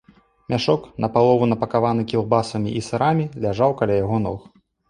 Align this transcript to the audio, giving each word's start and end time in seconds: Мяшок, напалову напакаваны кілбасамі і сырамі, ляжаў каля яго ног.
Мяшок, 0.53 0.87
напалову 1.05 1.49
напакаваны 1.51 2.07
кілбасамі 2.13 2.75
і 2.81 2.83
сырамі, 2.89 3.29
ляжаў 3.47 3.77
каля 3.83 4.01
яго 4.03 4.17
ног. 4.29 4.53